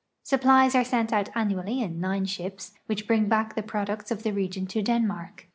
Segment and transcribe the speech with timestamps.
[0.23, 4.31] Supplies are sent out annually in nine shii)s, which luring back the products of the
[4.33, 5.45] region to Denmark.